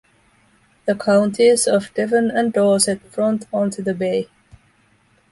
The 0.85 0.95
counties 0.95 1.67
of 1.67 1.93
Devon 1.93 2.31
and 2.31 2.51
Dorset 2.51 3.03
front 3.13 3.45
onto 3.53 3.83
the 3.83 3.93
bay. 3.93 4.29